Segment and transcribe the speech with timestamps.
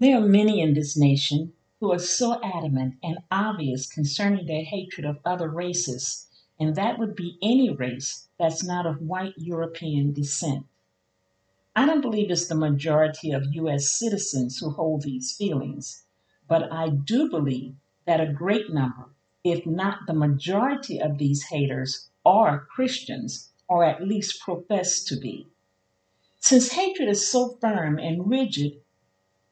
[0.00, 5.04] There are many in this nation who are so adamant and obvious concerning their hatred
[5.04, 10.66] of other races, and that would be any race that's not of white European descent.
[11.74, 13.90] I don't believe it's the majority of U.S.
[13.98, 16.04] citizens who hold these feelings,
[16.46, 17.74] but I do believe
[18.04, 19.10] that a great number,
[19.42, 25.48] if not the majority of these haters, are Christians, or at least profess to be.
[26.38, 28.80] Since hatred is so firm and rigid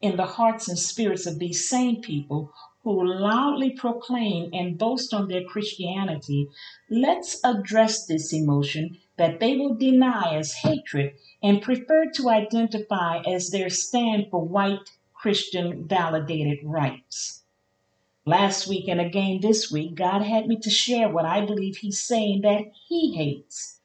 [0.00, 2.52] in the hearts and spirits of these same people
[2.82, 6.48] who loudly proclaim and boast on their Christianity,
[6.88, 13.50] let's address this emotion that they will deny as hatred and prefer to identify as
[13.50, 17.42] their stand for white Christian validated rights.
[18.24, 22.00] Last week and again this week, God had me to share what I believe He's
[22.02, 23.80] saying that He hates.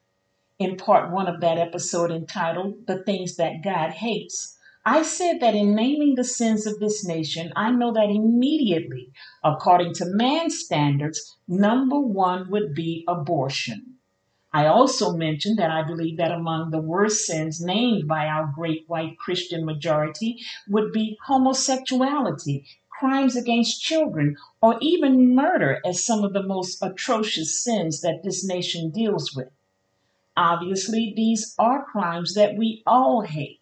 [0.58, 5.54] In part one of that episode entitled The Things That God Hates, I said that
[5.54, 9.12] in naming the sins of this nation, I know that immediately,
[9.44, 13.98] according to man's standards, number one would be abortion.
[14.52, 18.84] I also mentioned that I believe that among the worst sins named by our great
[18.88, 26.32] white Christian majority would be homosexuality, crimes against children, or even murder as some of
[26.32, 29.48] the most atrocious sins that this nation deals with.
[30.36, 33.60] Obviously, these are crimes that we all hate.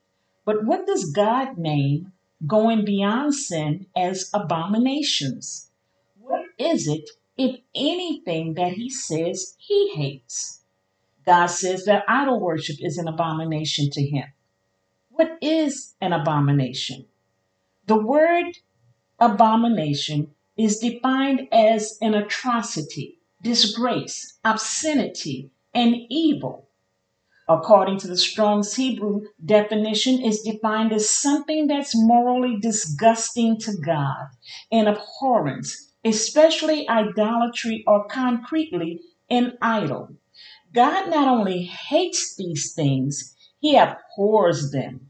[0.51, 2.12] But what does God name
[2.45, 5.70] going beyond sin as abominations?
[6.19, 10.65] What is it, if anything, that He says He hates?
[11.25, 14.25] God says that idol worship is an abomination to Him.
[15.11, 17.07] What is an abomination?
[17.87, 18.47] The word
[19.20, 26.70] abomination is defined as an atrocity, disgrace, obscenity, and evil
[27.51, 34.29] according to the Strong's Hebrew definition, is defined as something that's morally disgusting to God,
[34.70, 40.11] an abhorrence, especially idolatry or concretely an idol.
[40.73, 45.10] God not only hates these things, he abhors them.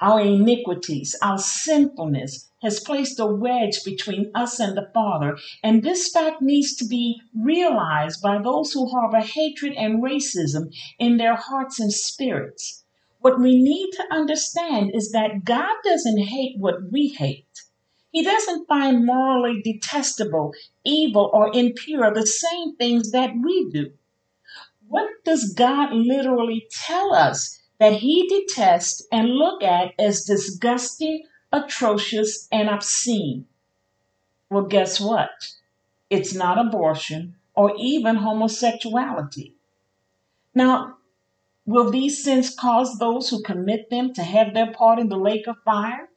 [0.00, 6.10] Our iniquities, our sinfulness has placed a wedge between us and the Father, and this
[6.10, 11.78] fact needs to be realized by those who harbor hatred and racism in their hearts
[11.78, 12.84] and spirits.
[13.20, 17.46] What we need to understand is that God doesn't hate what we hate.
[18.10, 20.52] He doesn't find morally detestable,
[20.84, 23.92] evil, or impure the same things that we do.
[24.86, 32.48] What does God literally tell us that he detests and look at as disgusting, atrocious,
[32.52, 33.46] and obscene.
[34.50, 35.54] Well, guess what?
[36.10, 39.54] It's not abortion or even homosexuality.
[40.54, 40.96] Now,
[41.66, 45.46] will these sins cause those who commit them to have their part in the lake
[45.46, 46.08] of fire?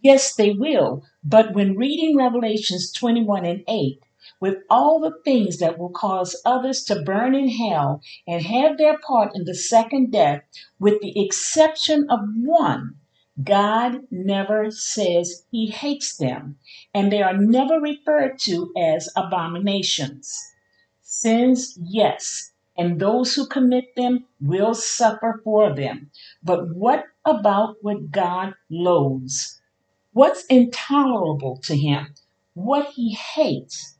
[0.00, 1.04] Yes, they will.
[1.24, 4.02] But when reading Revelations 21 and 8,
[4.40, 8.98] with all the things that will cause others to burn in hell and have their
[8.98, 10.42] part in the second death,
[10.78, 12.96] with the exception of one.
[13.42, 16.56] God never says he hates them,
[16.92, 20.36] and they are never referred to as abominations.
[21.02, 26.10] Sins, yes, and those who commit them will suffer for them.
[26.42, 29.60] But what about what God loathes?
[30.12, 32.14] What's intolerable to him?
[32.54, 33.97] What he hates?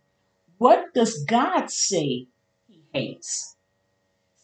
[0.59, 2.27] What does God say
[2.67, 3.57] he hates?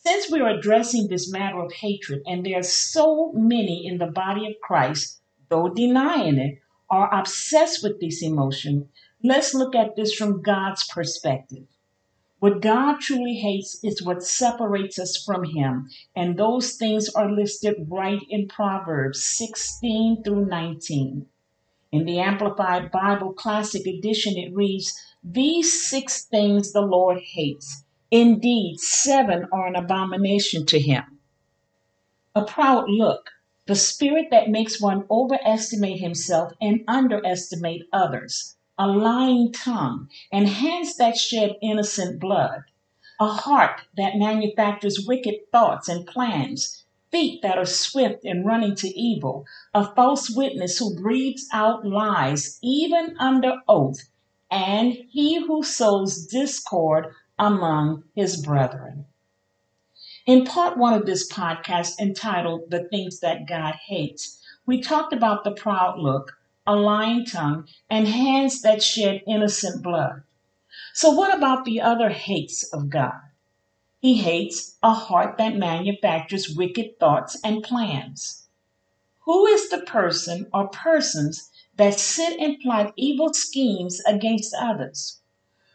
[0.06, 4.46] Since we're addressing this matter of hatred, and there are so many in the body
[4.46, 6.58] of Christ, though denying it,
[6.88, 8.88] are obsessed with this emotion,
[9.24, 11.66] let's look at this from God's perspective.
[12.38, 17.86] What God truly hates is what separates us from Him, and those things are listed
[17.88, 21.26] right in Proverbs 16 through 19.
[21.90, 27.84] In the Amplified Bible Classic Edition, it reads, these six things the Lord hates.
[28.10, 31.18] Indeed, seven are an abomination to him.
[32.34, 33.30] A proud look,
[33.66, 40.96] the spirit that makes one overestimate himself and underestimate others, a lying tongue, and hands
[40.98, 42.64] that shed innocent blood,
[43.18, 48.88] a heart that manufactures wicked thoughts and plans, feet that are swift in running to
[48.88, 54.10] evil, a false witness who breathes out lies even under oath,
[54.50, 59.06] and he who sows discord among his brethren.
[60.26, 65.44] In part one of this podcast entitled The Things That God Hates, we talked about
[65.44, 70.22] the proud look, a lying tongue, and hands that shed innocent blood.
[70.94, 73.20] So, what about the other hates of God?
[74.00, 78.46] He hates a heart that manufactures wicked thoughts and plans.
[79.24, 85.20] Who is the person or persons that sit and plot evil schemes against others?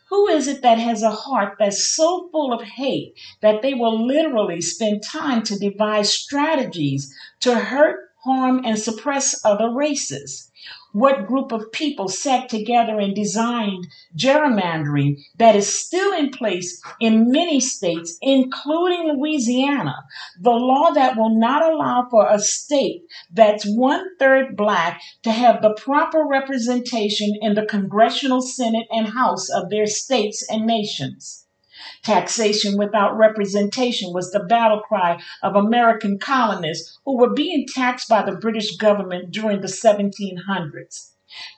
[0.10, 4.07] Who is it that has a heart that's so full of hate that they will
[4.07, 10.50] literally spend time to devise strategies to hurt, harm, and suppress other races?
[10.92, 13.88] What group of people sat together and designed
[14.18, 19.95] gerrymandering that is still in place in many states, including Louisiana?
[20.42, 25.62] The law that will not allow for a state that's one third black to have
[25.62, 31.45] the proper representation in the congressional Senate and House of their states and nations.
[32.04, 38.22] Taxation without representation was the battle cry of American colonists who were being taxed by
[38.24, 41.12] the British government during the 1700s.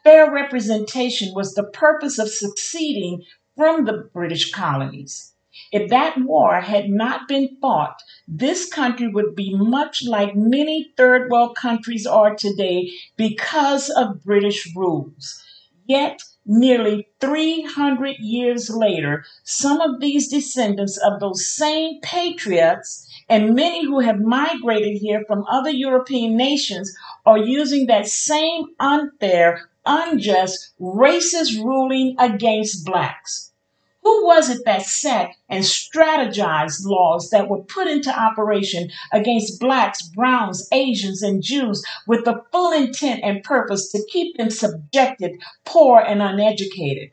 [0.04, 3.24] Fair representation was the purpose of succeeding
[3.56, 5.33] from the British colonies.
[5.72, 11.30] If that war had not been fought, this country would be much like many third
[11.30, 15.42] world countries are today because of British rules.
[15.86, 16.22] Yet
[16.53, 24.01] Nearly 300 years later, some of these descendants of those same patriots and many who
[24.01, 26.94] have migrated here from other European nations
[27.25, 33.50] are using that same unfair, unjust, racist ruling against blacks.
[34.03, 40.01] Who was it that sat and strategized laws that were put into operation against blacks,
[40.01, 46.00] browns, Asians, and Jews with the full intent and purpose to keep them subjected, poor,
[46.00, 47.12] and uneducated?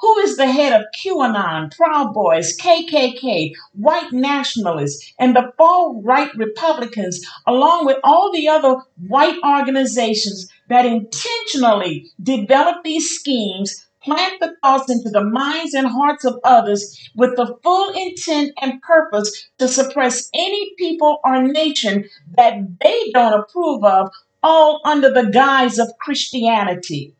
[0.00, 6.34] Who is the head of QAnon, Proud Boys, KKK, white nationalists, and the far right
[6.34, 8.76] Republicans, along with all the other
[9.08, 16.24] white organizations that intentionally develop these schemes plant the thoughts into the minds and hearts
[16.24, 22.54] of others with the full intent and purpose to suppress any people or nation that
[22.80, 24.10] they don't approve of,
[24.42, 27.14] all under the guise of Christianity.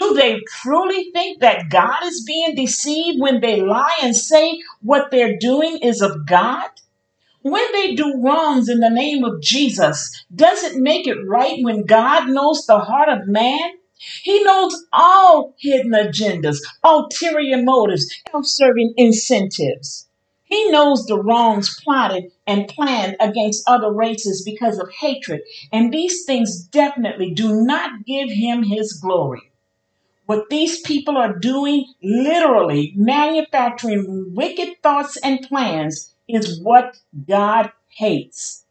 [0.00, 5.10] Do they truly think that God is being deceived when they lie and say what
[5.10, 6.68] they're doing is of God?
[7.42, 11.84] When they do wrongs in the name of Jesus, does it make it right when
[11.84, 13.77] God knows the heart of man?
[14.22, 20.08] He knows all hidden agendas, ulterior motives, self serving incentives.
[20.44, 25.42] He knows the wrongs plotted and planned against other races because of hatred,
[25.72, 29.50] and these things definitely do not give him his glory.
[30.26, 38.64] What these people are doing, literally manufacturing wicked thoughts and plans, is what God hates.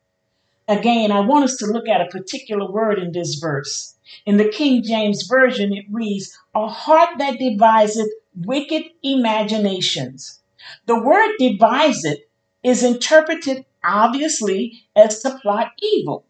[0.68, 3.97] Again, I want us to look at a particular word in this verse.
[4.28, 10.42] In the King James Version, it reads, A heart that deviseth wicked imaginations.
[10.86, 12.20] The word deviseth
[12.62, 16.26] is interpreted obviously as to plot evil.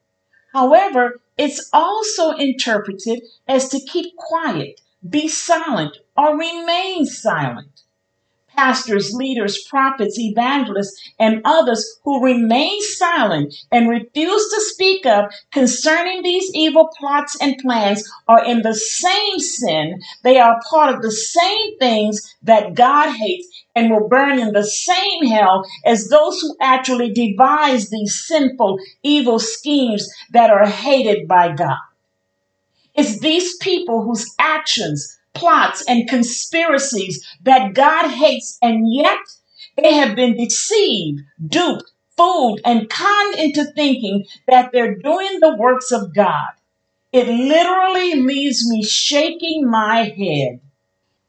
[0.53, 4.79] However, it's also interpreted as to keep quiet,
[5.09, 7.81] be silent, or remain silent
[8.57, 16.23] pastors, leaders, prophets, evangelists, and others who remain silent and refuse to speak up concerning
[16.23, 20.01] these evil plots and plans are in the same sin.
[20.23, 24.63] They are part of the same things that God hates and will burn in the
[24.63, 31.53] same hell as those who actually devise these sinful, evil schemes that are hated by
[31.53, 31.77] God.
[32.95, 39.19] It's these people whose actions, plots and conspiracies that God hates, and yet
[39.77, 45.91] they have been deceived, duped, fooled, and conned into thinking that they're doing the works
[45.91, 46.49] of God.
[47.13, 50.59] It literally leaves me shaking my head.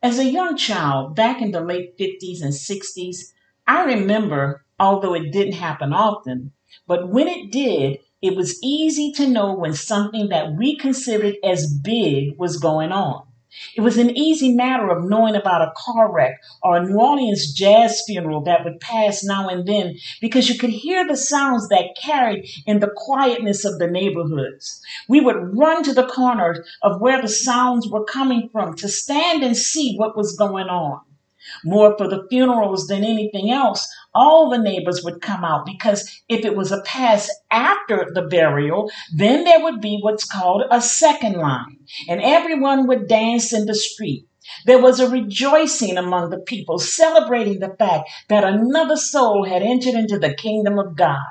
[0.03, 3.33] As a young child, back in the late 50s and 60s,
[3.67, 6.53] I remember, although it didn't happen often,
[6.87, 11.73] but when it did, it was easy to know when something that we considered as
[11.73, 13.27] big was going on.
[13.76, 17.52] It was an easy matter of knowing about a car wreck or a New Orleans
[17.52, 21.97] jazz funeral that would pass now and then because you could hear the sounds that
[22.00, 24.81] carried in the quietness of the neighborhoods.
[25.09, 29.43] We would run to the corners of where the sounds were coming from to stand
[29.43, 31.00] and see what was going on
[31.64, 36.45] more for the funerals than anything else, all the neighbors would come out because if
[36.45, 41.35] it was a pass after the burial, then there would be what's called a second
[41.35, 41.78] line,
[42.09, 44.25] and everyone would dance in the street.
[44.64, 49.95] There was a rejoicing among the people, celebrating the fact that another soul had entered
[49.95, 51.26] into the kingdom of God.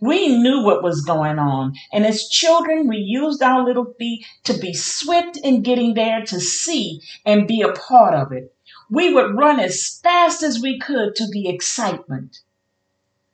[0.00, 4.54] We knew what was going on, and as children, we used our little feet to
[4.54, 8.53] be swift in getting there to see and be a part of it
[8.90, 12.40] we would run as fast as we could to the excitement.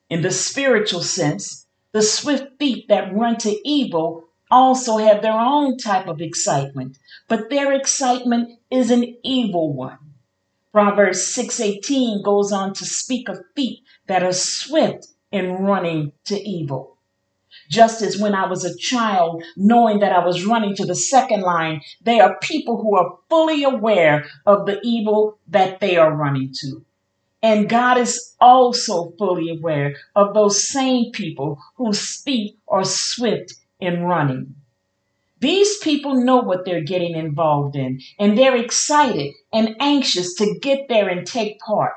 [0.08, 5.76] In the spiritual sense, the swift feet that run to evil also have their own
[5.76, 9.98] type of excitement, but their excitement is an evil one.
[10.72, 16.96] Proverbs 6:18 goes on to speak of feet that are swift in running to evil.
[17.68, 21.42] Just as when I was a child, knowing that I was running to the second
[21.42, 26.52] line, they are people who are fully aware of the evil that they are running
[26.60, 26.84] to.
[27.42, 34.02] And God is also fully aware of those same people whose feet are swift in
[34.02, 34.54] running.
[35.40, 40.88] These people know what they're getting involved in, and they're excited and anxious to get
[40.88, 41.94] there and take part.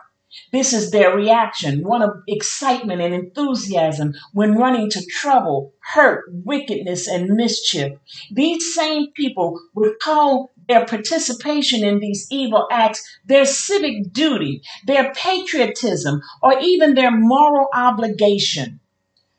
[0.52, 7.08] This is their reaction, one of excitement and enthusiasm when running to trouble, hurt, wickedness,
[7.08, 7.94] and mischief.
[8.32, 15.13] These same people would call their participation in these evil acts their civic duty, their
[15.13, 18.80] patriotism, or even their moral obligation.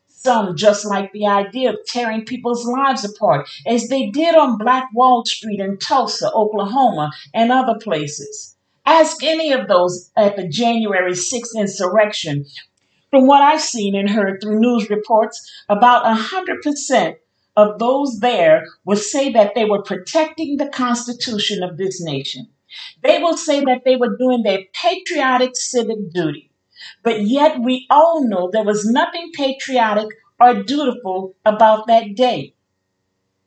[0.07, 4.89] Some just like the idea of tearing people's lives apart, as they did on Black
[4.95, 8.54] Wall Street in Tulsa, Oklahoma, and other places.
[8.87, 12.45] Ask any of those at the January 6th insurrection.
[13.11, 17.17] From what I've seen and heard through news reports, about 100%
[17.57, 22.49] of those there will say that they were protecting the Constitution of this nation.
[23.03, 26.51] They will say that they were doing their patriotic civic duty.
[27.03, 30.09] But yet we all know there was nothing patriotic
[30.41, 32.55] or dutiful about that day.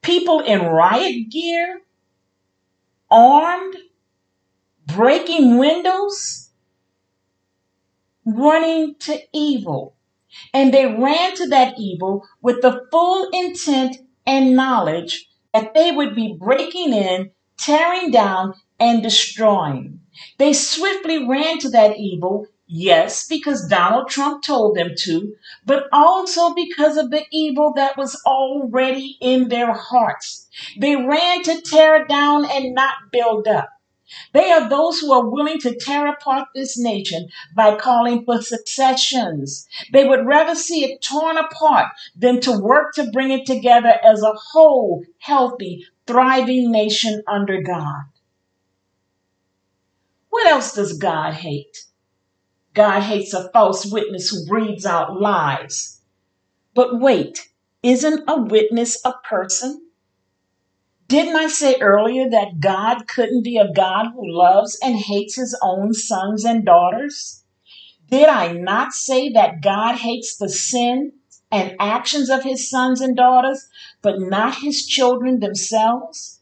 [0.02, 1.82] People in riot gear,
[3.12, 3.76] armed,
[4.88, 6.50] breaking windows,
[8.26, 9.96] running to evil.
[10.54, 16.16] And they ran to that evil with the full intent and knowledge that they would
[16.16, 20.00] be breaking in, tearing down, and destroying.
[20.38, 25.34] They swiftly ran to that evil, yes, because Donald Trump told them to,
[25.66, 30.48] but also because of the evil that was already in their hearts.
[30.80, 33.70] They ran to tear down and not build up.
[34.34, 39.68] They are those who are willing to tear apart this nation by calling for successions.
[39.92, 44.22] They would rather see it torn apart than to work to bring it together as
[44.22, 48.06] a whole, healthy, thriving nation under God.
[50.30, 51.86] What else does God hate?
[52.74, 56.00] God hates a false witness who breathes out lies.
[56.76, 57.50] But wait,
[57.82, 59.87] isn't a witness a person?
[61.08, 65.58] Didn't I say earlier that God couldn't be a God who loves and hates his
[65.64, 67.46] own sons and daughters?
[68.10, 71.14] Did I not say that God hates the sin
[71.50, 73.68] and actions of his sons and daughters,
[74.02, 76.42] but not his children themselves?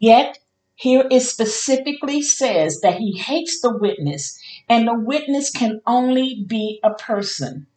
[0.00, 0.38] Yet,
[0.74, 6.80] here it specifically says that he hates the witness, and the witness can only be
[6.82, 7.68] a person.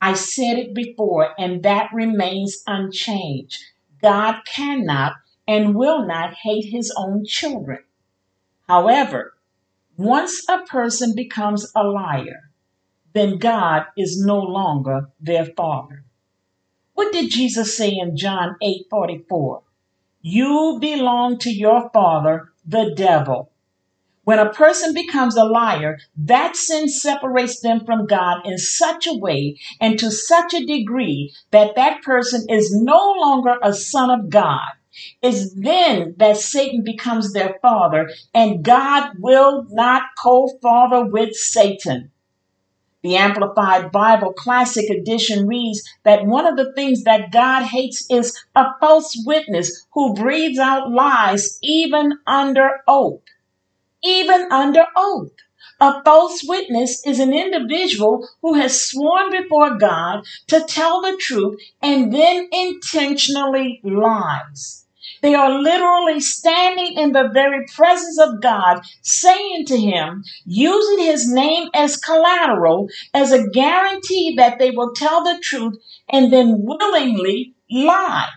[0.00, 3.58] I said it before, and that remains unchanged.
[4.00, 5.14] God cannot
[5.46, 7.80] and will not hate his own children.
[8.68, 9.34] However,
[9.96, 12.50] once a person becomes a liar,
[13.12, 16.04] then God is no longer their father.
[16.94, 19.62] What did Jesus say in John 8 44?
[20.22, 23.50] You belong to your father, the devil.
[24.24, 29.18] When a person becomes a liar, that sin separates them from God in such a
[29.18, 34.30] way and to such a degree that that person is no longer a son of
[34.30, 34.70] God
[35.22, 42.10] it's then that Satan becomes their father, and God will not co father with Satan.
[43.02, 48.38] The Amplified Bible Classic Edition reads that one of the things that God hates is
[48.54, 53.22] a false witness who breathes out lies even under oath.
[54.04, 55.32] Even under oath.
[55.82, 61.58] A false witness is an individual who has sworn before God to tell the truth
[61.82, 64.86] and then intentionally lies.
[65.22, 71.28] They are literally standing in the very presence of God, saying to Him, using His
[71.28, 75.74] name as collateral, as a guarantee that they will tell the truth
[76.08, 78.28] and then willingly lie.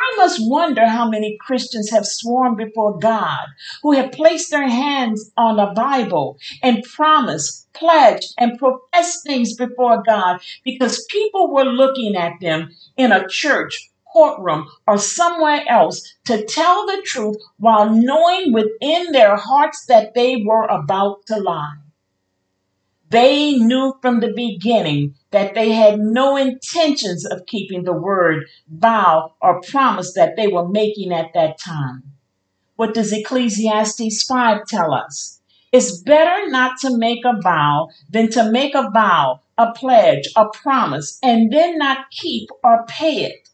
[0.00, 3.46] I must wonder how many Christians have sworn before God,
[3.82, 10.02] who have placed their hands on the Bible and promised, pledged, and professed things before
[10.02, 16.44] God because people were looking at them in a church courtroom or somewhere else to
[16.44, 21.76] tell the truth while knowing within their hearts that they were about to lie.
[23.10, 29.34] They knew from the beginning that they had no intentions of keeping the word, vow,
[29.42, 32.04] or promise that they were making at that time.
[32.76, 35.40] What does Ecclesiastes 5 tell us?
[35.72, 40.46] It's better not to make a vow than to make a vow, a pledge, a
[40.46, 43.49] promise, and then not keep or pay it.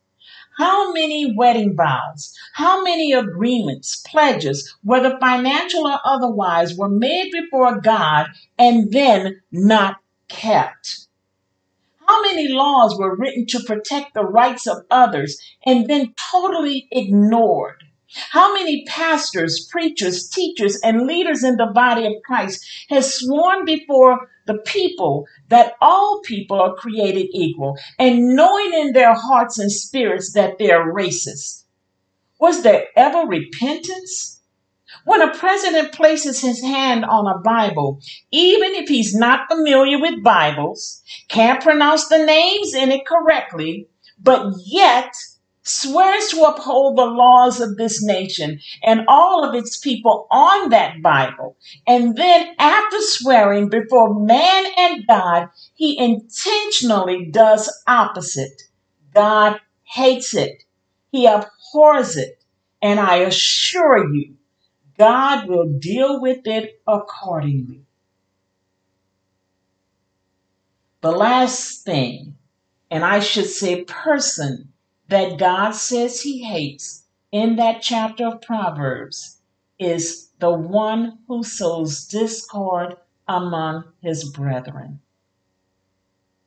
[0.59, 7.79] How many wedding vows, how many agreements, pledges, whether financial or otherwise, were made before
[7.81, 9.97] God and then not
[10.29, 11.09] kept?
[12.09, 17.85] How many laws were written to protect the rights of others and then totally ignored?
[18.31, 24.29] How many pastors, preachers, teachers, and leaders in the body of Christ has sworn before
[24.47, 30.33] the people that all people are created equal and knowing in their hearts and spirits
[30.33, 31.65] that they are racist?
[32.41, 34.41] Was there ever repentance?
[35.05, 40.23] When a president places his hand on a Bible, even if he's not familiar with
[40.23, 45.13] Bibles, can't pronounce the names in it correctly, but yet
[45.67, 51.03] swears to uphold the laws of this nation and all of its people on that
[51.03, 51.57] Bible.
[51.87, 58.63] And then, after swearing before man and God, he intentionally does opposite.
[59.13, 60.63] God hates it,
[61.11, 62.43] he abhors it.
[62.83, 64.35] And I assure you,
[64.99, 67.83] God will deal with it accordingly.
[71.01, 72.37] The last thing,
[72.91, 74.73] and I should say person,
[75.09, 79.41] that God says he hates in that chapter of Proverbs
[79.79, 82.97] is the one who sows discord
[83.29, 85.01] among his brethren.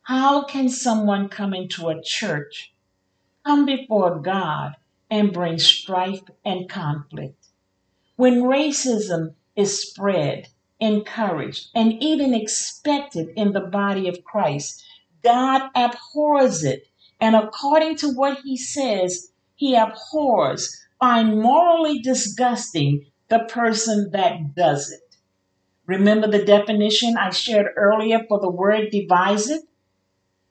[0.04, 2.74] How can someone come into a church,
[3.46, 4.76] come before God,
[5.10, 7.48] and bring strife and conflict?
[8.16, 10.48] When racism is spread,
[10.80, 14.84] encouraged, and even expected in the body of Christ,
[15.24, 16.89] God abhors it
[17.20, 24.92] and according to what he says, he abhors, find morally disgusting the person that does
[24.92, 25.16] it.
[25.86, 29.64] Remember the definition I shared earlier for the word deviseth?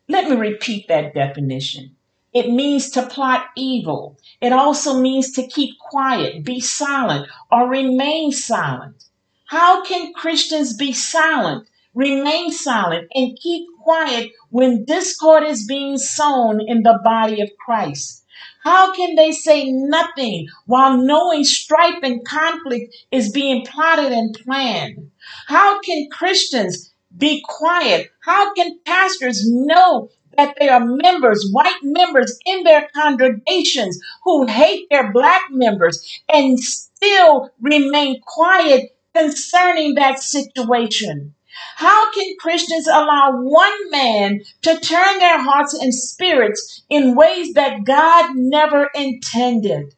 [0.09, 1.97] Let me repeat that definition.
[2.33, 4.19] It means to plot evil.
[4.41, 9.05] It also means to keep quiet, be silent, or remain silent.
[9.47, 16.61] How can Christians be silent, remain silent, and keep quiet when discord is being sown
[16.61, 18.25] in the body of Christ?
[18.63, 25.11] How can they say nothing while knowing strife and conflict is being plotted and planned?
[25.49, 28.11] How can Christians be quiet?
[28.21, 34.87] How can pastors know that there are members, white members in their congregations who hate
[34.89, 41.35] their black members and still remain quiet concerning that situation?
[41.77, 47.85] How can Christians allow one man to turn their hearts and spirits in ways that
[47.85, 49.95] God never intended?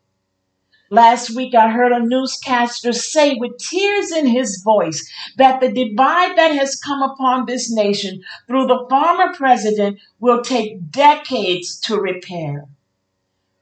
[0.91, 6.37] Last week, I heard a newscaster say with tears in his voice that the divide
[6.37, 12.67] that has come upon this nation through the former president will take decades to repair.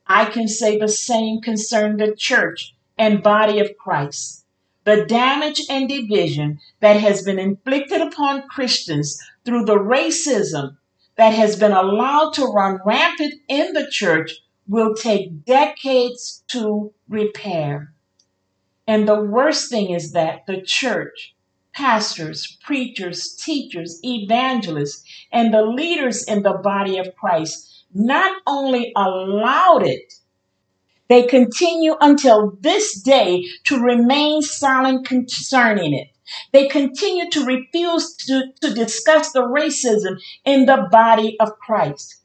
[0.06, 4.46] I can say the same concerning the church and body of Christ
[4.88, 10.78] the damage and division that has been inflicted upon Christians through the racism
[11.16, 14.32] that has been allowed to run rampant in the church
[14.66, 17.92] will take decades to repair.
[18.86, 21.34] And the worst thing is that the church,
[21.74, 29.86] pastors, preachers, teachers, evangelists, and the leaders in the body of Christ not only allowed
[29.86, 30.14] it,
[31.08, 36.08] they continue until this day to remain silent concerning it.
[36.52, 42.16] They continue to refuse to, to discuss the racism in the body of Christ.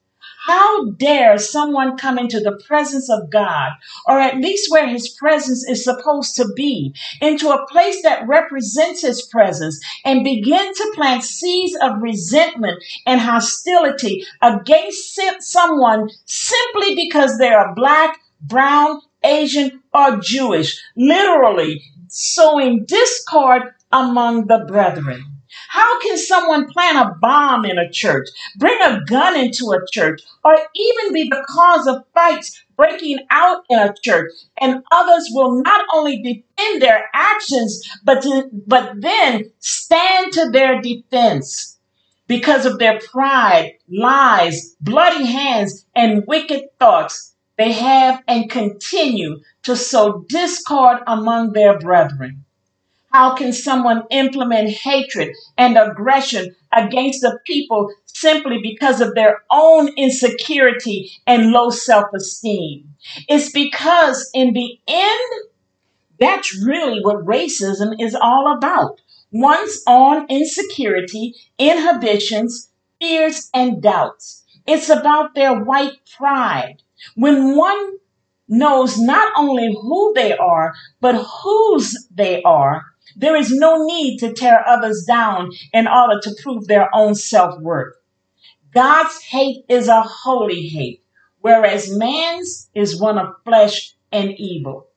[0.45, 3.71] How dare someone come into the presence of God,
[4.05, 9.03] or at least where his presence is supposed to be, into a place that represents
[9.03, 17.37] his presence, and begin to plant seeds of resentment and hostility against someone simply because
[17.37, 25.25] they are black, brown, Asian, or Jewish, literally sowing discord among the brethren.
[25.69, 28.27] How can someone plant a bomb in a church,
[28.57, 33.63] bring a gun into a church, or even be the cause of fights breaking out
[33.69, 34.31] in a church?
[34.59, 40.81] And others will not only defend their actions, but, to, but then stand to their
[40.81, 41.79] defense
[42.27, 49.75] because of their pride, lies, bloody hands, and wicked thoughts they have and continue to
[49.75, 52.45] sow discord among their brethren.
[53.11, 59.89] How can someone implement hatred and aggression against the people simply because of their own
[59.95, 62.95] insecurity and low self esteem?
[63.27, 65.43] It's because, in the end,
[66.19, 68.99] that's really what racism is all about.
[69.31, 74.43] One's own insecurity, inhibitions, fears, and doubts.
[74.65, 76.82] It's about their white pride
[77.15, 77.97] When one
[78.47, 82.83] knows not only who they are, but whose they are,
[83.15, 87.59] there is no need to tear others down in order to prove their own self
[87.59, 87.95] worth.
[88.73, 91.03] God's hate is a holy hate,
[91.41, 94.87] whereas man's is one of flesh and evil.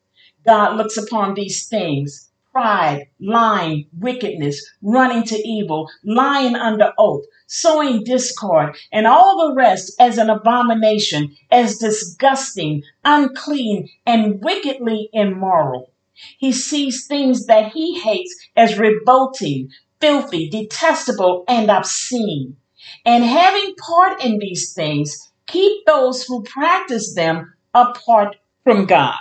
[0.44, 8.02] God looks upon these things pride, lying, wickedness, running to evil, lying under oath, sowing
[8.02, 15.92] discord, and all the rest as an abomination, as disgusting, unclean, and wickedly immoral.
[16.38, 19.68] He sees things that he hates as revolting,
[20.00, 22.56] filthy, detestable, and obscene.
[23.04, 29.16] And having part in these things, keep those who practice them apart from God.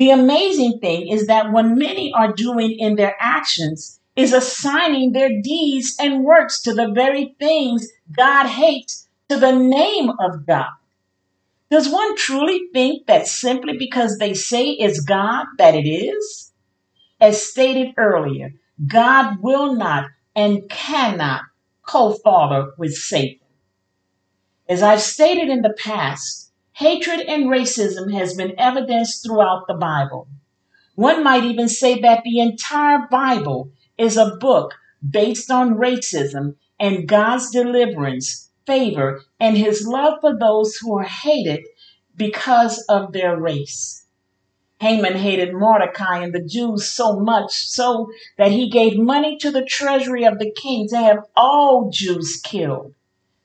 [0.00, 5.42] The amazing thing is that what many are doing in their actions is assigning their
[5.42, 10.70] deeds and works to the very things God hates to the name of God.
[11.70, 16.50] Does one truly think that simply because they say it's God that it is?
[17.20, 18.54] As stated earlier,
[18.86, 21.42] God will not and cannot
[21.86, 23.46] co-father with Satan.
[24.66, 26.49] As I've stated in the past,
[26.80, 30.28] Hatred and racism has been evidenced throughout the Bible.
[30.94, 37.06] One might even say that the entire Bible is a book based on racism and
[37.06, 41.66] God's deliverance, favor, and his love for those who are hated
[42.16, 44.06] because of their race.
[44.80, 49.66] Haman hated Mordecai and the Jews so much so that he gave money to the
[49.66, 52.94] treasury of the king to have all Jews killed.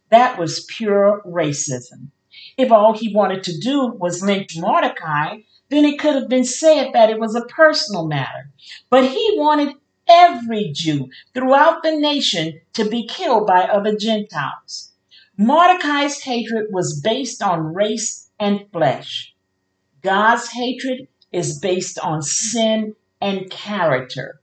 [0.09, 2.11] That was pure racism.
[2.57, 5.39] If all he wanted to do was lynch Mordecai,
[5.69, 8.51] then it could have been said that it was a personal matter.
[8.89, 9.75] But he wanted
[10.07, 14.91] every Jew throughout the nation to be killed by other Gentiles.
[15.37, 19.33] Mordecai's hatred was based on race and flesh.
[20.01, 24.39] God's hatred is based on sin and character.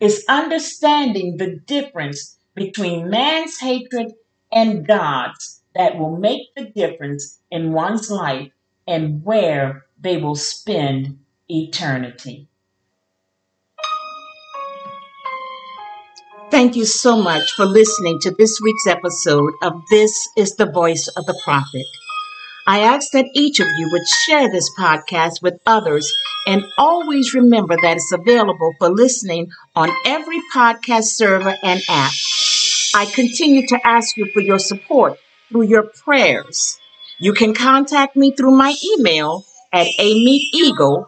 [0.00, 4.12] It's understanding the difference between man's hatred
[4.50, 8.50] and God's that will make the difference in one's life
[8.86, 12.48] and where they will spend eternity.
[16.50, 21.08] Thank you so much for listening to this week's episode of This is the Voice
[21.08, 21.84] of the Prophet.
[22.68, 26.12] I ask that each of you would share this podcast with others
[26.46, 32.12] and always remember that it's available for listening on every podcast server and app.
[32.94, 36.78] I continue to ask you for your support through your prayers.
[37.18, 41.06] You can contact me through my email at amiteeagle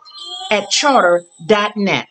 [0.51, 2.09] at charter.net.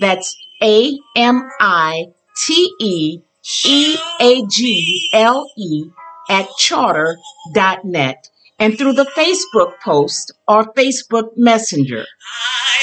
[0.00, 2.06] That's A M I
[2.44, 3.20] T E
[3.64, 5.84] E A G L E
[6.28, 12.04] at charter.net and through the Facebook post or Facebook Messenger.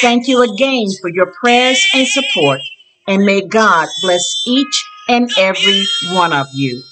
[0.01, 2.59] Thank you again for your prayers and support,
[3.07, 6.83] and may God bless each and every one of you.